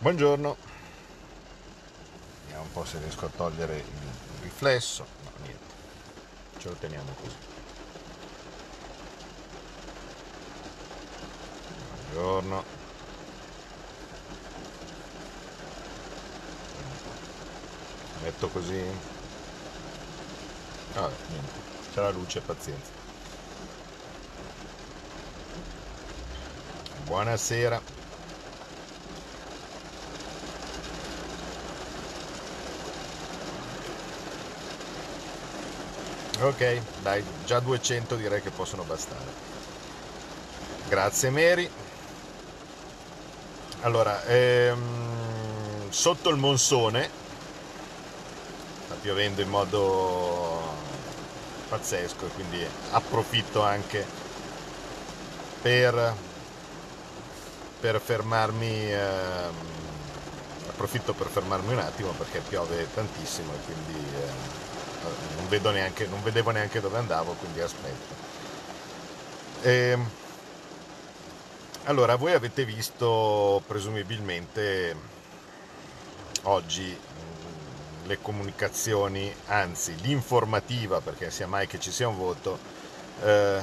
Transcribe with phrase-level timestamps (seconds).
[0.00, 0.56] Buongiorno,
[2.44, 3.84] vediamo un po' se riesco a togliere il
[4.40, 5.04] riflesso.
[5.24, 5.74] No, niente,
[6.56, 7.36] ce lo teniamo così.
[12.12, 12.64] Buongiorno.
[18.22, 18.82] Metto così.
[20.94, 21.60] Ah, niente,
[21.92, 22.90] c'è la luce, pazienza.
[27.04, 27.99] Buonasera.
[36.40, 39.30] Ok, dai, già 200 direi che possono bastare.
[40.88, 41.70] Grazie Mary.
[43.82, 47.10] Allora, ehm, sotto il monsone,
[48.86, 50.62] sta piovendo in modo
[51.68, 54.06] pazzesco e quindi approfitto anche
[55.60, 56.14] per,
[57.80, 59.54] per fermarmi, ehm,
[60.70, 63.98] approfitto per fermarmi un attimo perché piove tantissimo e quindi...
[63.98, 64.69] Eh,
[65.02, 68.14] non, neanche, non vedevo neanche dove andavo, quindi aspetto.
[69.62, 70.10] E, ehm,
[71.84, 74.94] allora, voi avete visto presumibilmente
[76.42, 82.58] oggi mm, le comunicazioni, anzi l'informativa, perché sia mai che ci sia un voto,
[83.22, 83.60] eh,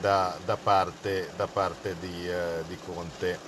[0.00, 3.38] da, da, parte, da, parte, di, eh, di Conte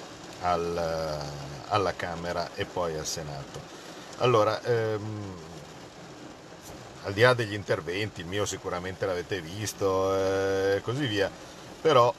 [0.40, 1.20] al,
[1.68, 3.60] alla Camera e poi al Senato.
[4.18, 5.34] Allora, ehm,
[7.06, 11.30] al di là degli interventi, il mio sicuramente l'avete visto e eh, così via,
[11.80, 12.12] però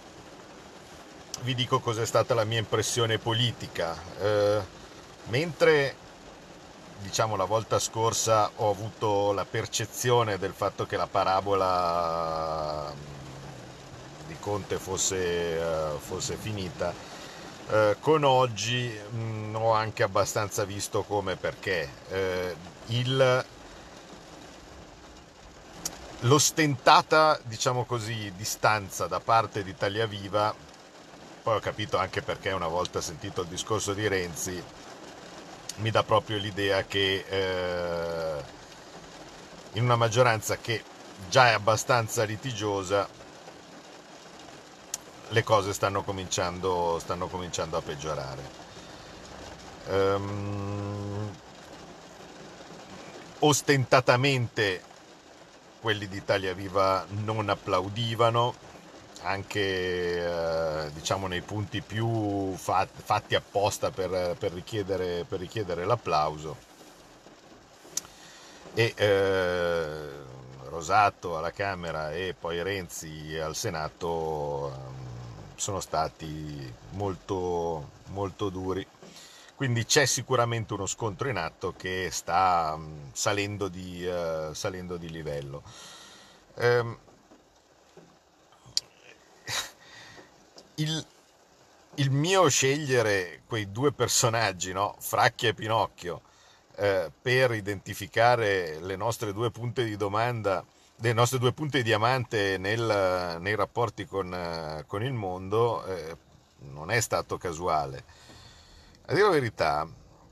[1.42, 3.96] vi dico cos'è stata la mia impressione politica.
[4.20, 4.62] Eh,
[5.26, 5.96] mentre
[7.00, 12.92] diciamo la volta scorsa ho avuto la percezione del fatto che la parabola
[14.26, 16.94] di Conte fosse, uh, fosse finita,
[17.68, 22.56] uh, con oggi mh, mm, ho anche abbastanza visto come perché uh,
[22.88, 23.46] il
[26.22, 30.54] l'ostentata, diciamo così, distanza da parte di Italia Viva,
[31.44, 34.62] poi ho capito anche perché una volta sentito il discorso di Renzi,
[35.78, 38.44] mi dà proprio l'idea che eh,
[39.74, 40.84] in una maggioranza che
[41.30, 43.08] già è abbastanza litigiosa,
[45.30, 48.66] le cose stanno cominciando, stanno cominciando a peggiorare.
[49.88, 51.32] Um,
[53.40, 54.82] ostentatamente
[55.80, 58.54] quelli di Italia Viva non applaudivano,
[59.22, 66.56] anche eh, diciamo nei punti più fatti apposta per, per, richiedere, per richiedere, l'applauso.
[68.74, 70.26] E eh,
[70.70, 75.16] Rosato alla Camera e poi Renzi al Senato eh,
[75.56, 78.86] sono stati molto, molto duri.
[79.58, 85.10] Quindi c'è sicuramente uno scontro in atto che sta mm, salendo di, uh, salendo di
[85.10, 85.64] livello.
[86.58, 86.96] Um,
[90.76, 91.06] il,
[91.96, 94.96] il, mio scegliere quei due personaggi, no?
[95.00, 96.22] Fracchia e Pinocchio,
[96.76, 100.64] eh, per identificare le nostre due punte di domanda,
[100.98, 106.16] le nostre due punte di diamante nel, nei rapporti con, con il mondo, eh,
[106.60, 108.27] non è stato casuale
[109.08, 109.88] a dire la verità,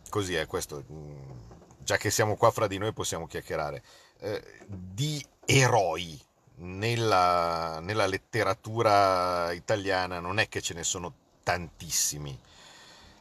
[0.09, 1.31] così è questo, mm,
[1.79, 3.83] già che siamo qua fra di noi possiamo chiacchierare,
[4.19, 6.19] eh, di eroi
[6.57, 11.13] nella, nella letteratura italiana non è che ce ne sono
[11.43, 12.37] tantissimi.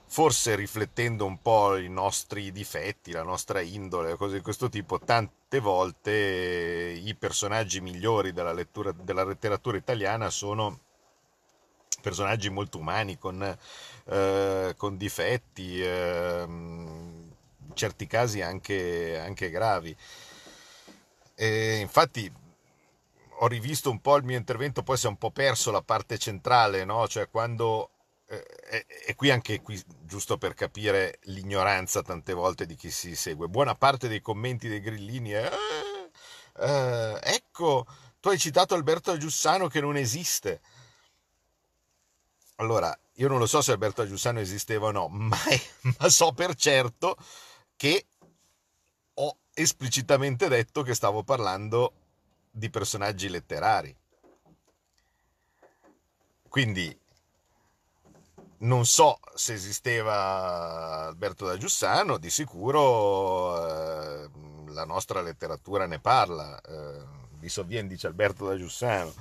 [0.06, 5.60] Forse riflettendo un po' i nostri difetti, la nostra indole, cose di questo tipo, tante
[5.60, 10.80] volte i personaggi migliori della, lettura, della letteratura italiana sono
[12.00, 13.56] personaggi molto umani, con,
[14.06, 17.32] eh, con difetti, eh, in
[17.74, 19.96] certi casi anche, anche gravi.
[21.34, 22.32] E infatti
[23.38, 26.18] ho rivisto un po' il mio intervento, poi si è un po' perso la parte
[26.18, 27.06] centrale, no?
[27.08, 27.90] cioè quando
[28.26, 33.48] eh, e qui anche qui, giusto per capire l'ignoranza tante volte di chi si segue,
[33.48, 36.04] buona parte dei commenti dei grillini è eh,
[36.56, 37.86] eh, ecco,
[38.20, 40.60] tu hai citato Alberto Giussano che non esiste.
[42.56, 45.36] Allora, io non lo so se Alberto Giussano esisteva o no, ma,
[45.98, 47.16] ma so per certo
[47.76, 48.06] che
[49.14, 51.92] ho esplicitamente detto che stavo parlando
[52.50, 53.96] di personaggi letterari.
[56.48, 56.96] Quindi
[58.58, 64.30] non so se esisteva Alberto da Giussano, di sicuro eh,
[64.68, 66.60] la nostra letteratura ne parla.
[66.60, 69.12] Eh, vi sovviene, dice Alberto da Giussano.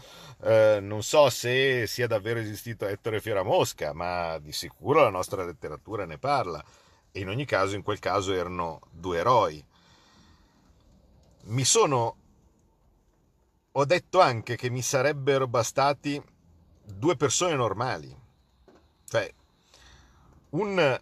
[0.42, 6.06] Eh, non so se sia davvero esistito Ettore Fieramosca, ma di sicuro la nostra letteratura
[6.06, 6.64] ne parla.
[7.12, 9.64] e in ogni caso in quel caso erano due eroi.
[11.44, 12.18] Mi sono...
[13.72, 16.22] ho detto anche che mi sarebbero bastati
[16.86, 18.16] due persone normali,
[19.08, 19.32] cioè
[20.52, 21.00] un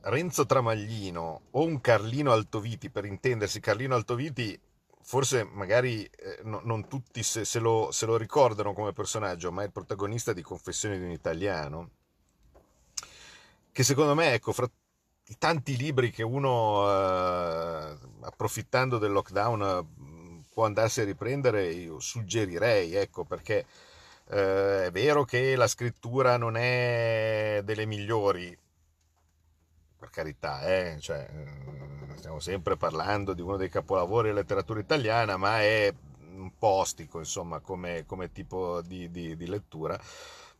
[0.00, 4.58] Renzo Tramaglino o un Carlino Altoviti, per intendersi, Carlino Altoviti
[5.08, 9.62] forse magari eh, no, non tutti se, se, lo, se, lo, ricordano come personaggio, ma
[9.62, 11.90] è il protagonista di Confessioni di un italiano,
[13.70, 14.68] che secondo me, ecco, fra
[15.28, 22.00] i tanti libri che uno, eh, approfittando del lockdown, eh, può andarsi a riprendere, io
[22.00, 23.64] suggerirei, ecco, perché
[24.30, 28.56] eh, è vero che la scrittura non è delle migliori,
[29.98, 35.36] per carità, eh, cioè, eh, stiamo sempre parlando di uno dei capolavori della letteratura italiana,
[35.36, 35.92] ma è
[36.34, 39.98] un po' ostico, insomma, come, come tipo di, di, di, lettura.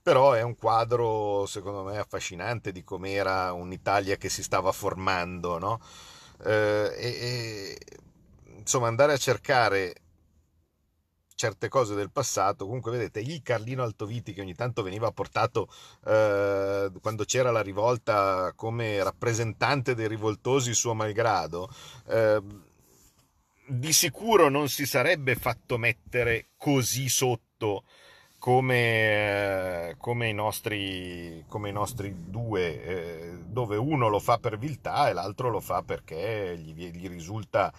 [0.02, 5.80] Però è un quadro, secondo me, affascinante di com'era un'Italia che si stava formando, no?
[6.44, 7.78] Eh, e, e,
[8.58, 9.94] insomma, andare a cercare
[11.36, 12.64] certe cose del passato.
[12.64, 15.68] Comunque, vedete, il Carlino Altoviti che ogni tanto veniva portato
[16.04, 21.70] eh, quando c'era la rivolta come rappresentante dei rivoltosi suo malgrado.
[22.08, 22.42] Eh,
[23.68, 27.84] di sicuro non si sarebbe fatto mettere così sotto
[28.38, 34.56] come, eh, come, i, nostri, come i nostri due, eh, dove uno lo fa per
[34.58, 37.72] viltà e l'altro lo fa perché gli, gli, risulta,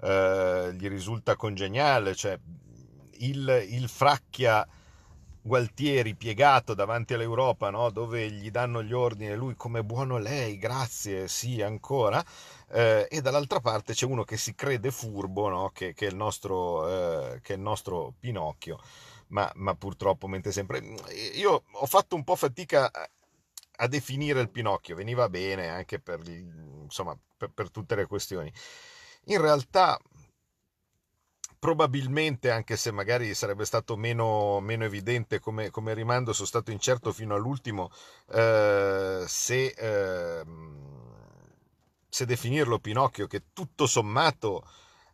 [0.00, 2.16] eh, gli risulta congeniale.
[2.16, 2.36] Cioè,
[3.18, 4.66] il, il Fracchia
[5.40, 7.90] Gualtieri piegato davanti all'Europa, no?
[7.90, 12.22] dove gli danno gli ordini, lui come buono lei, grazie, sì, ancora,
[12.70, 15.70] eh, e dall'altra parte c'è uno che si crede furbo, no?
[15.72, 16.86] che, che, è nostro,
[17.32, 18.78] eh, che, è il nostro, Pinocchio,
[19.28, 20.80] ma, ma, purtroppo mente sempre...
[21.36, 22.90] Io ho fatto un po' fatica
[23.80, 28.52] a definire il Pinocchio, veniva bene anche per, insomma, per, per tutte le questioni.
[29.26, 29.98] In realtà
[31.58, 37.12] probabilmente, anche se magari sarebbe stato meno, meno evidente come, come, rimando, sono stato incerto
[37.12, 37.90] fino all'ultimo
[38.32, 40.44] eh, se, eh,
[42.08, 44.64] se definirlo Pinocchio, che tutto sommato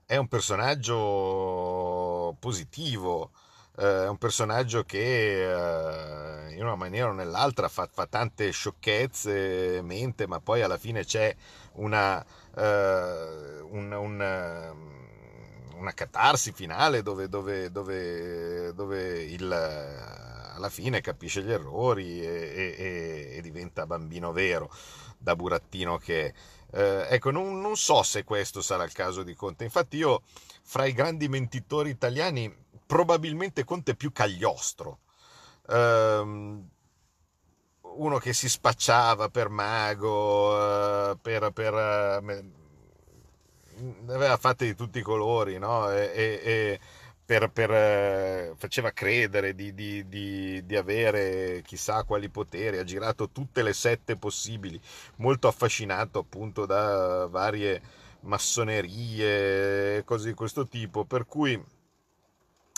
[0.07, 3.31] è un personaggio positivo,
[3.77, 9.81] eh, è un personaggio che eh, in una maniera o nell'altra fa, fa, tante sciocchezze,
[9.83, 11.35] mente, ma poi alla fine c'è
[11.73, 12.25] una,
[12.55, 14.21] eh, un, un
[15.79, 19.53] una catarsi finale dove, dove, dove, dove il,
[20.55, 24.71] alla fine capisce gli errori e, e, e, diventa bambino vero
[25.19, 26.35] da burattino che è.
[26.77, 29.65] Eh, ecco, non, non, so se questo sarà il caso di Conte.
[29.65, 30.23] Infatti, io
[30.63, 32.53] fra i grandi mentitori italiani,
[32.85, 34.99] probabilmente Conte è più cagliostro.
[35.69, 36.63] Eh,
[37.97, 42.45] uno che si spacciava per mago, eh, per, per eh,
[43.77, 45.91] ne aveva fatte di tutti i colori, no?
[45.91, 46.81] E, e, e
[47.25, 53.31] per, per, eh, faceva credere di, di, di, di, avere chissà quali poteri, ha girato
[53.31, 54.81] tutte le sette possibili,
[55.17, 57.81] molto affascinato appunto da varie
[58.21, 61.53] massonerie, cose di questo tipo, per cui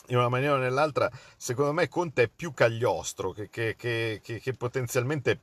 [0.09, 4.53] in una maniera o nell'altra, secondo me Conte è più cagliostro che, che, che, che
[4.55, 5.41] potenzialmente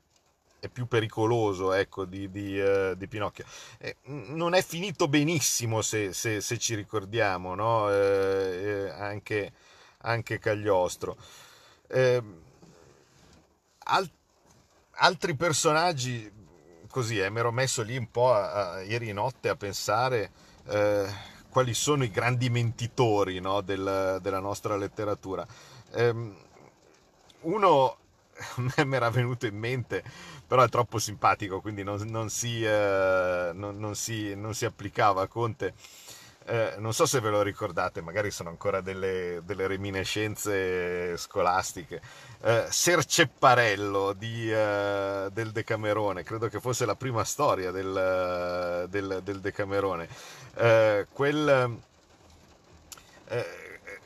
[0.63, 3.43] è più pericoloso ecco, di, di, uh, di Pinocchio.
[3.79, 7.91] Eh, non è finito benissimo se, se, se ci ricordiamo, no?
[7.91, 9.51] eh, eh anche,
[10.03, 11.17] anche, Cagliostro.
[11.89, 12.41] Ehm,
[13.79, 14.10] Al,
[14.91, 16.32] altri personaggi,
[16.88, 20.32] così, eh, mi ero messo lì un po' a, a, ieri notte a pensare
[20.67, 21.05] eh,
[21.50, 23.60] quali sono i grandi mentitori no?
[23.60, 25.46] Del, della nostra letteratura.
[25.91, 26.34] Ehm,
[28.58, 30.04] uno mi era venuto in mente,
[30.48, 35.28] però è troppo simpatico, quindi non, non, si, eh, non, non si, si, applicava a
[35.28, 35.74] Conte.
[36.46, 42.02] Eh, non so se ve lo ricordate, magari sono ancora delle, delle reminiscenze scolastiche.
[42.42, 49.40] Eh, Sercepparello di, eh, del Decamerone, credo che fosse la prima storia del, del, del
[49.40, 50.10] Decamerone.
[50.56, 51.80] Eh, quel
[53.34, 53.62] eh,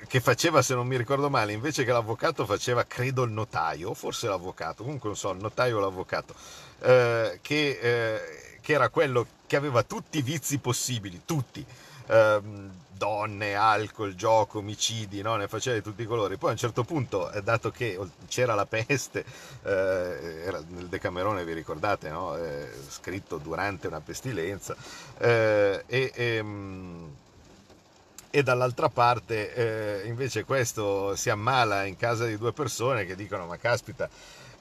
[0.08, 4.28] che faceva, se non mi ricordo male, invece che l'avvocato faceva, credo, il notaio, forse
[4.28, 6.34] l'avvocato, comunque non so, il notaio o l'avvocato,
[6.80, 11.66] eh, che, eh, che, era quello che aveva tutti i vizi possibili, tutti.
[12.08, 12.42] Eh,
[12.98, 15.36] donne, alcol, gioco, omicidi, no?
[15.36, 16.38] ne faceva di tutti i colori.
[16.38, 17.98] Poi a un certo punto, eh, dato che
[18.28, 19.24] c'era la peste,
[19.64, 22.36] eh, era nel Decamerone, vi ricordate, no?
[22.36, 24.76] Eh, scritto durante una pestilenza,
[25.20, 27.10] e, e ehm,
[28.38, 33.48] e dall'altra parte eh, invece questo si ammala in casa di due persone che dicono
[33.48, 34.08] ma caspita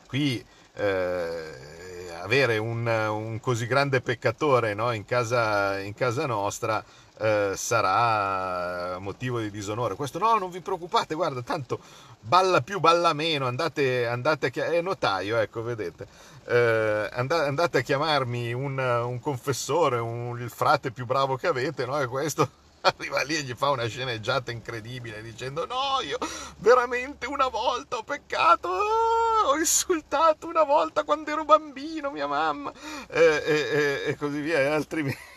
[0.07, 0.43] qui
[0.77, 4.93] eh, avere un, un, così grande peccatore no?
[4.93, 6.83] in, casa, in, casa, nostra
[7.19, 9.95] eh, sarà motivo di disonore.
[9.95, 11.79] Questo no, non vi preoccupate, guarda, tanto
[12.21, 16.07] balla più, balla meno, andate, andate a è notaio, ecco, vedete,
[16.47, 22.01] eh, andate a chiamarmi un, un confessore, un, il frate più bravo che avete, no?
[22.01, 26.19] E questo arriva lì e gli fa una sceneggiata incredibile dicendo no, io
[26.59, 32.73] veramente una volta ho peccato, ho insultato una volta quando ero bambino mia mamma
[33.09, 35.35] e, e, e così via, e altrimenti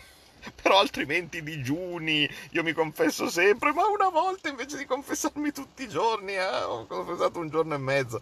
[0.61, 5.89] però altrimenti digiuni, io mi confesso sempre, ma una volta invece di confessarmi tutti i
[5.89, 8.19] giorni, eh, ho confessato un giorno e mezzo,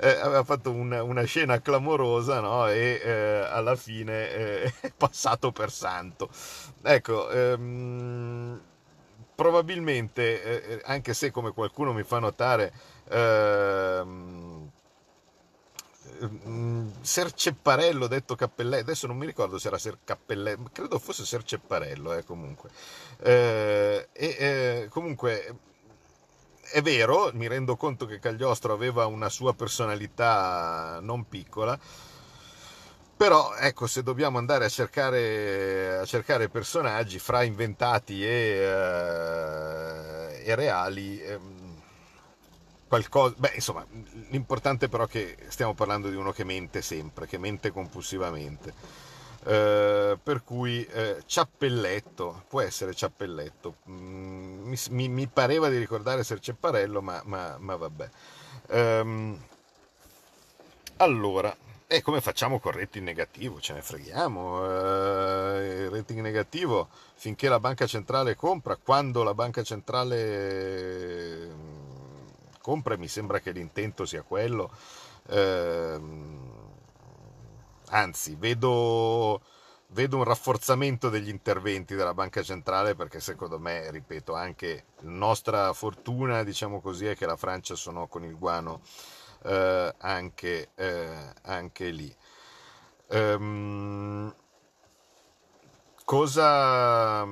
[0.00, 2.68] eh, aveva fatto un, una scena clamorosa no?
[2.68, 3.10] e eh,
[3.50, 6.28] alla fine eh, è passato per santo.
[6.82, 8.60] Ecco, ehm,
[9.34, 12.72] probabilmente, eh, eh, anche se come qualcuno mi fa notare,
[13.08, 14.47] ehm,
[17.00, 21.44] Ser Cepparello detto Cappelletto, adesso non mi ricordo se era Ser Cappelletto, credo fosse Ser
[21.44, 22.70] Cepparello, eh, comunque.
[23.20, 25.56] Eh, eh, comunque
[26.70, 31.78] è vero, mi rendo conto che Cagliostro aveva una sua personalità non piccola,
[33.16, 38.62] però ecco, se dobbiamo andare a cercare, a cercare personaggi fra inventati e, eh,
[40.44, 41.67] e reali, ehm,
[42.88, 43.34] qualcosa...
[43.38, 43.86] Beh, insomma,
[44.30, 49.06] l'importante però è che stiamo parlando di uno che mente sempre, che mente compulsivamente.
[49.44, 56.40] Eh, per cui eh, Ciappelletto, può essere Ciappelletto, mm, mi, mi, pareva di ricordare essere
[56.40, 58.10] Cepparello, ma, ma, ma vabbè.
[58.70, 59.40] Um,
[60.96, 63.60] allora, e come facciamo col rating negativo?
[63.60, 64.64] Ce ne freghiamo.
[64.64, 71.50] Eh, il rating negativo finché la banca centrale compra, quando la banca centrale
[72.68, 74.70] compra, mi sembra che l'intento sia quello.
[75.26, 76.00] Eh,
[77.86, 79.40] anzi, vedo,
[79.88, 86.42] vedo un rafforzamento degli interventi della banca centrale perché secondo me, ripeto, anche nostra fortuna,
[86.42, 88.82] diciamo così, è che la Francia sono con il guano
[89.44, 92.14] eh, anche, eh, anche, lì.
[93.06, 94.34] Um,
[96.04, 97.24] cosa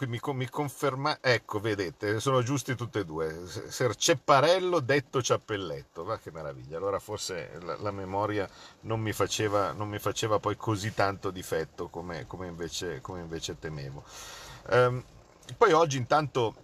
[0.00, 3.46] mi, mi, conferma ecco vedete sono giusti tutti e due.
[3.46, 6.76] Ser Cepparello detto Ciappelletto va che meraviglia.
[6.76, 8.48] Allora forse la, la memoria
[8.80, 13.58] non mi, faceva, non mi, faceva, poi così tanto difetto come, come, invece, come invece,
[13.58, 14.04] temevo.
[14.70, 15.02] Um,
[15.56, 16.54] poi oggi intanto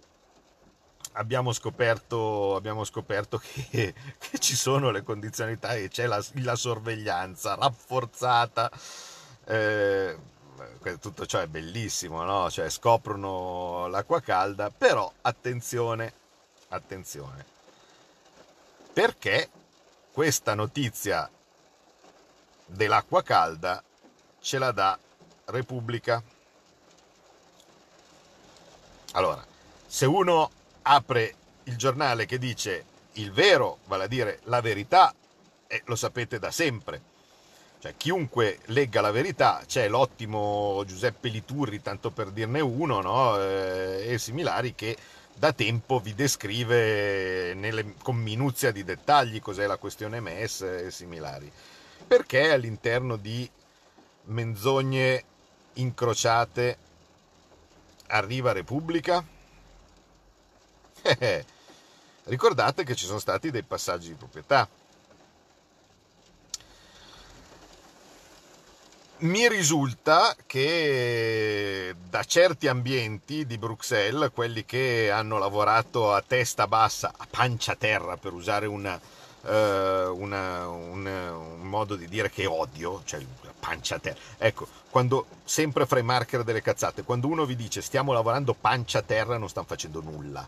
[1.13, 7.55] abbiamo scoperto, abbiamo scoperto che, che, ci sono le condizionalità e c'è la, la sorveglianza
[7.55, 8.71] rafforzata.
[9.45, 10.31] Eh,
[10.99, 12.49] tutto ciò è bellissimo, no?
[12.49, 16.13] Cioè scoprono l'acqua calda, però attenzione,
[16.69, 17.45] attenzione,
[18.91, 19.49] perché
[20.11, 21.29] questa notizia
[22.65, 23.83] dell'acqua calda
[24.39, 24.97] ce la dà
[25.45, 26.21] Repubblica.
[29.13, 29.45] Allora,
[29.85, 30.49] se uno
[30.83, 35.13] apre il giornale che dice il vero, vale a dire la verità,
[35.67, 37.12] e lo sapete da sempre.
[37.83, 43.37] Cioè, chiunque legga la verità, c'è l'ottimo Giuseppe Liturri, tanto per dirne uno, no?
[43.37, 44.95] eh, e similari, che
[45.33, 51.51] da tempo vi descrive nelle, con minuzia di dettagli cos'è la questione MES e similari.
[52.07, 53.51] Perché all'interno di
[54.27, 55.23] menzogne
[55.73, 56.77] incrociate
[58.07, 59.21] arriva Repubblica?
[62.23, 64.69] Ricordate che ci sono stati dei passaggi di proprietà.
[69.23, 77.13] Mi risulta che da certi ambienti di Bruxelles, quelli che hanno lavorato a testa bassa,
[77.15, 78.99] a pancia terra per usare una,
[79.43, 83.25] uh, una, una, un modo di dire che odio, cioè
[83.57, 84.19] pancia terra.
[84.37, 89.01] Ecco, quando sempre fra i marker delle cazzate, quando uno vi dice stiamo lavorando pancia
[89.03, 90.45] terra non stanno facendo nulla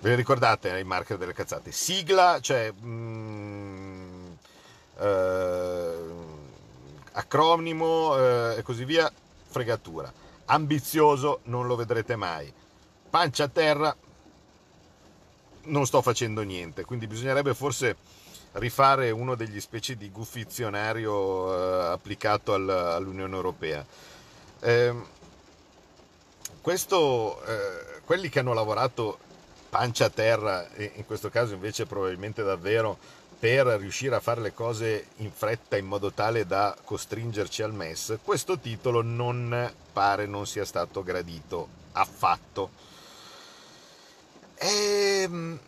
[0.00, 1.70] Ve le ricordate i marker delle cazzate?
[1.70, 4.32] Sigla, cioè mm,
[4.98, 6.09] eh,
[7.12, 9.10] acronimo eh, e così via,
[9.48, 10.12] fregatura.
[10.46, 12.52] Ambizioso, non lo vedrete mai.
[13.08, 13.94] Pancia a terra,
[15.64, 17.96] non sto facendo niente, quindi bisognerebbe forse
[18.52, 23.84] rifare uno degli specie di guffizionario eh, applicato al, all'Unione Europea.
[24.60, 25.06] Ehm,
[26.60, 29.18] questo, eh, quelli che hanno lavorato
[29.70, 32.98] pancia a terra, e in questo caso invece probabilmente davvero
[33.40, 38.18] per riuscire a fare le cose in fretta in modo tale da costringerci al MES,
[38.22, 42.70] questo titolo non pare non sia stato gradito affatto.
[44.56, 45.22] E...
[45.22, 45.58] Ehm,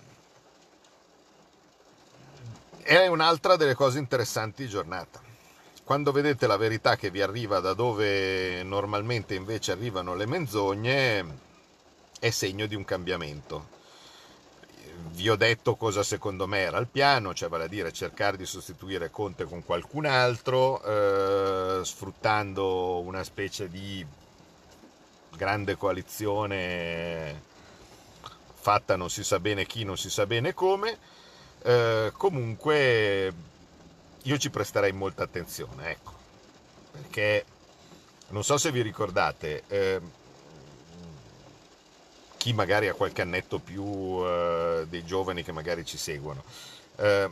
[2.83, 5.21] è un'altra delle cose interessanti di giornata.
[5.85, 11.39] Quando vedete la verità che vi arriva da dove normalmente invece arrivano le menzogne,
[12.19, 13.81] è segno di un cambiamento.
[15.15, 18.47] Vi ho detto cosa secondo me era il piano, cioè vale a dire cercare di
[18.47, 24.05] sostituire Conte con qualcun altro, eh, sfruttando una specie di
[25.37, 27.51] grande coalizione
[28.55, 30.97] fatta non si sa bene chi, non si sa bene come.
[31.63, 33.33] Eh, comunque
[34.23, 36.13] io ci presterei molta attenzione, ecco,
[36.91, 37.45] perché
[38.29, 40.01] non so se vi ricordate, eh,
[42.43, 43.85] chi magari ha qualche annetto più
[44.27, 46.43] eh, dei giovani che magari ci seguono.
[46.97, 47.31] Eh,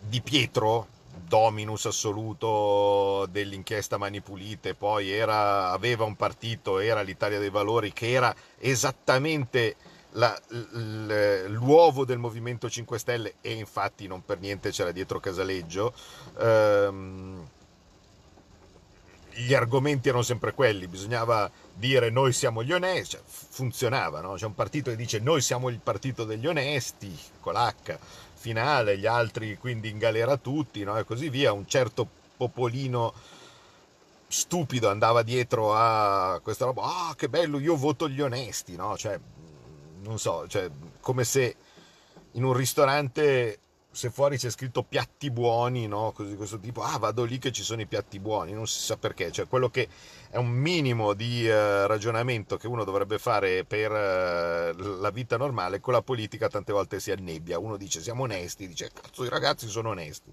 [0.00, 0.88] di Pietro,
[1.24, 8.10] dominus assoluto dell'inchiesta Mani Pulite, poi era, aveva un partito, era l'Italia dei Valori, che
[8.10, 9.76] era esattamente
[10.14, 15.94] la, l'uovo del Movimento 5 Stelle, e infatti non per niente c'era dietro Casaleggio.
[16.40, 17.48] Ehm,
[19.36, 24.34] gli argomenti erano sempre quelli, bisognava dire noi siamo gli onesti, cioè, funzionava, no?
[24.34, 27.98] c'è un partito che dice noi siamo il partito degli onesti, con l'H
[28.34, 30.96] finale, gli altri quindi in galera tutti, no?
[30.96, 33.12] e così via, un certo popolino
[34.28, 38.96] stupido andava dietro a questa roba, ah che bello, io voto gli onesti, no?
[38.96, 39.18] cioè,
[40.02, 41.56] non so, cioè, come se
[42.32, 43.58] in un ristorante
[43.96, 46.12] se fuori c'è scritto piatti buoni, no?
[46.12, 48.98] Così questo tipo, ah, vado lì che ci sono i piatti buoni, non si sa
[48.98, 49.88] perché, cioè quello che
[50.28, 55.80] è un minimo di uh, ragionamento che uno dovrebbe fare per uh, la vita normale,
[55.80, 59.66] con la politica tante volte si annebbia, uno dice siamo onesti, dice cazzo i ragazzi
[59.66, 60.30] sono onesti.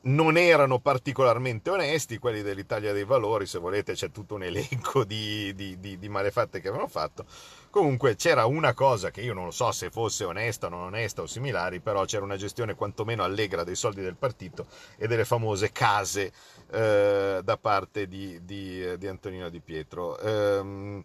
[0.00, 5.54] Non erano particolarmente onesti quelli dell'Italia dei Valori, se volete c'è tutto un elenco di,
[5.54, 7.24] di, di, di malefatte che avevano fatto,
[7.70, 11.20] Comunque c'era una cosa che io non lo so se fosse onesta o non onesta
[11.20, 15.70] o similari, però c'era una gestione quantomeno allegra dei soldi del partito e delle famose
[15.70, 16.32] case
[16.70, 20.18] eh, da parte di, di, di, Antonino Di Pietro.
[20.18, 21.02] Ehm,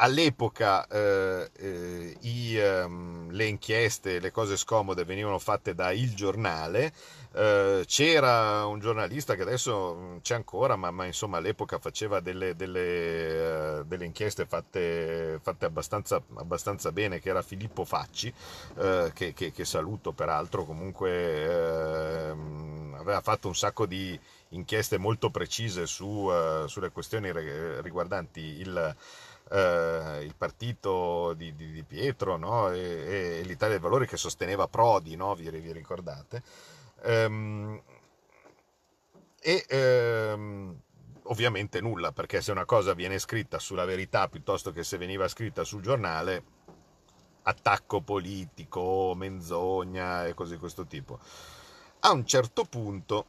[0.00, 6.92] all'epoca eh, eh, i, ehm, le inchieste, le cose scomode venivano fatte da Il Giornale,
[7.32, 12.56] eh, c'era un giornalista che adesso mm, c'è ancora, ma, ma insomma all'epoca faceva delle,
[12.56, 18.32] delle, uh, delle inchieste fatte, fatte abbastanza, abbastanza, bene, che era Filippo Facci,
[18.76, 24.18] uh, che, che, che, saluto peraltro, comunque ehm, aveva fatto un sacco di
[24.52, 26.28] inchieste molto precise su,
[26.66, 27.30] sulle questioni
[27.80, 28.96] riguardanti il...
[29.50, 32.70] Uh, il partito di, di, di Pietro no?
[32.70, 35.34] e, e, l'Italia dei Valori che sosteneva Prodi, no?
[35.34, 36.40] vi, vi, ricordate?
[37.02, 37.82] Um,
[39.40, 39.66] e
[40.36, 40.78] um,
[41.24, 45.64] ovviamente nulla, perché se una cosa viene scritta sulla verità piuttosto che se veniva scritta
[45.64, 46.44] sul giornale,
[47.42, 51.18] attacco politico, menzogna e cose di questo tipo.
[52.00, 53.26] A un certo punto,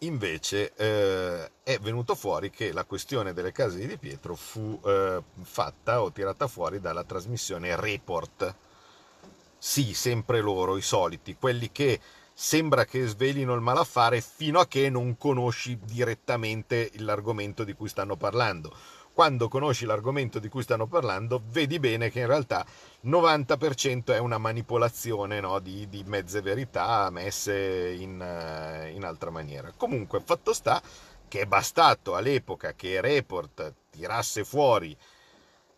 [0.00, 5.22] invece, eh, è venuto fuori che la questione delle case di Di Pietro fu eh,
[5.42, 8.54] fatta o tirata fuori dalla trasmissione Report.
[9.58, 11.98] Sì, sempre loro, i soliti, quelli che
[12.38, 18.16] sembra che svelino il malaffare fino a che non conosci direttamente l'argomento di cui stanno
[18.16, 18.76] parlando.
[19.16, 22.66] Quando conosci l'argomento di cui stanno parlando, vedi bene che in realtà
[23.06, 29.72] 90% è una manipolazione no, di, di, mezze verità messe in, uh, in altra maniera.
[29.74, 30.82] Comunque, fatto sta
[31.28, 34.94] che è bastato all'epoca che Report tirasse fuori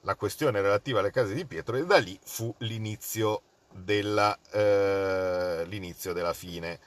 [0.00, 4.50] la questione relativa alle case di Pietro e da lì fu l'inizio dell'inizio
[6.10, 6.80] eh, della fine.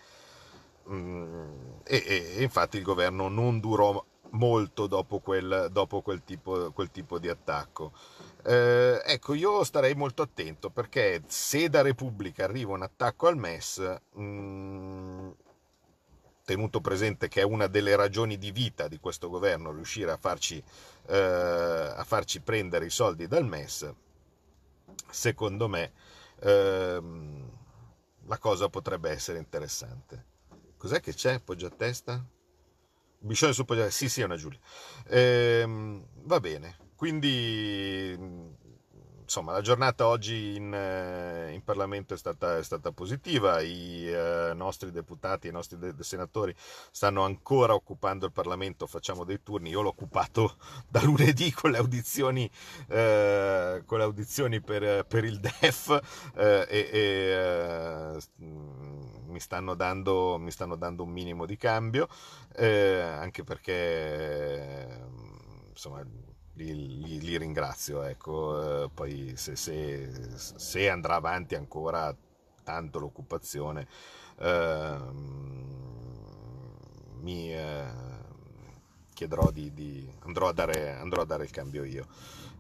[0.90, 6.92] Mm, e, e, infatti il governo non durò molto dopo quel, dopo quel, tipo, quel
[6.92, 7.92] tipo, di attacco.
[8.44, 14.00] Eh, ecco, io starei molto attento perché se da Repubblica arriva un attacco al MES,
[14.14, 15.30] mh, mm,
[16.44, 20.62] tenuto presente che è una delle ragioni di vita di questo governo riuscire a farci,
[21.08, 23.94] eh, a farci prendere i soldi dal MES,
[25.10, 25.92] secondo me
[26.40, 27.50] ehm,
[28.26, 30.30] la cosa potrebbe essere interessante.
[30.78, 31.40] Cos'è che c'è?
[31.40, 32.26] Poggia a testa?
[33.24, 34.58] Biscione su poggia Sì, sì, è una Giulia.
[35.08, 38.18] Ehm, va bene, quindi
[39.32, 44.52] insomma, la giornata oggi in, eh, in Parlamento è stata, è stata, positiva, i eh,
[44.54, 46.54] nostri deputati, i nostri de- senatori
[46.92, 51.78] stanno ancora occupando il Parlamento, facciamo dei turni, io l'ho occupato da lunedì con le
[51.78, 52.50] audizioni,
[52.90, 60.38] eh, con le audizioni per, per, il DEF eh, e, e eh, mi, stanno dando,
[60.40, 62.10] mi, stanno dando, un minimo di cambio,
[62.54, 65.08] eh, anche perché
[65.70, 66.04] insomma
[66.54, 68.04] li, li, li ringrazio.
[68.04, 68.84] Ecco.
[68.84, 72.16] Eh, poi se, se, se, andrà avanti ancora
[72.64, 73.88] tanto l'occupazione,
[74.40, 74.98] eh,
[77.22, 78.21] mi eh,
[79.22, 82.08] chiederò di, di andrò, a dare, andrò a dare il cambio io.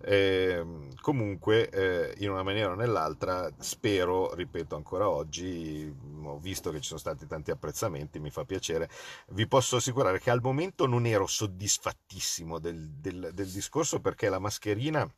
[0.03, 0.63] Eh,
[1.01, 5.91] comunque, eh, in una maniera o nell'altra, spero, ripeto ancora oggi,
[6.23, 8.89] ho visto che ci sono stati tanti apprezzamenti, mi fa piacere,
[9.29, 14.39] vi posso assicurare che al momento non ero soddisfattissimo del, del, del discorso perché la
[14.39, 15.11] mascherina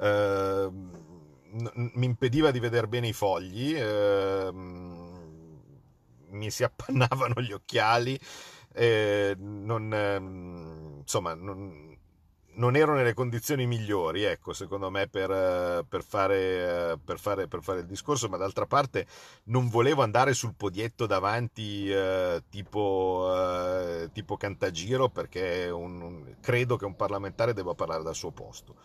[0.00, 4.50] eh, mi impediva di vedere bene i fogli, eh,
[6.30, 8.18] mi si appannavano gli occhiali,
[8.78, 11.96] eh, non, ehm, insomma, non,
[12.54, 17.80] non ero nelle condizioni migliori, ecco, secondo me, per, per, fare, per, fare, per, fare,
[17.80, 19.06] il discorso, ma d'altra parte
[19.44, 26.76] non volevo andare sul podietto davanti eh, tipo, eh, tipo Cantagiro perché un, un, credo
[26.76, 28.76] che un parlamentare debba parlare dal suo posto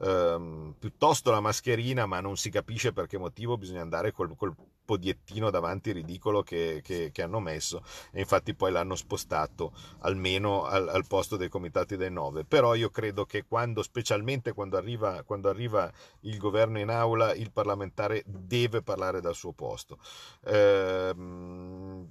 [0.00, 4.54] ehm, piuttosto la mascherina, ma non si capisce per che motivo bisogna andare col, col
[4.90, 10.88] podiettino davanti ridicolo che, che, che, hanno messo e infatti poi l'hanno spostato almeno al,
[10.88, 12.44] al, posto dei comitati dei nove.
[12.44, 15.90] Però io credo che quando, specialmente quando arriva, quando arriva
[16.22, 19.98] il governo in aula, il parlamentare deve parlare dal suo posto.
[20.46, 22.10] Ehm,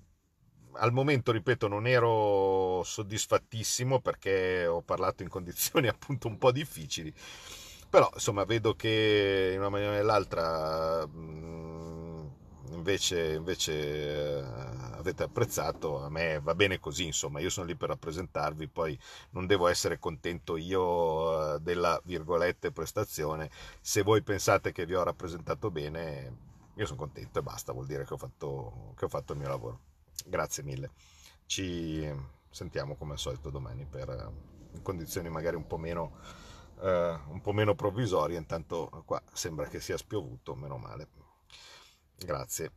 [0.73, 7.13] al momento, ripeto, non ero soddisfattissimo perché ho parlato in condizioni appunto un po' difficili
[7.89, 11.59] però insomma vedo che in una maniera o nell'altra mm,
[12.71, 14.43] invece, invece eh,
[14.99, 18.97] avete apprezzato, a me va bene così, insomma, io sono lì per rappresentarvi, poi
[19.31, 23.49] non devo essere contento io eh, della virgolette prestazione,
[23.81, 26.37] se voi pensate che vi ho rappresentato bene,
[26.75, 29.49] io sono contento e basta, vuol dire che ho fatto, che ho fatto il mio
[29.49, 29.79] lavoro.
[30.25, 30.91] Grazie mille,
[31.45, 32.07] ci
[32.49, 36.17] sentiamo come al solito domani per eh, condizioni magari un po' meno
[36.81, 41.07] eh, un po' meno provvisoria, intanto qua sembra che sia spiovuto, meno male.
[42.17, 42.71] Grazie.